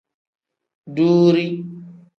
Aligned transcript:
Duuri. 0.95 1.47